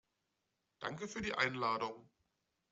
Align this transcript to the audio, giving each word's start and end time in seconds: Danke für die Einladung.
Danke 0.79 1.07
für 1.07 1.21
die 1.21 1.35
Einladung. 1.35 2.09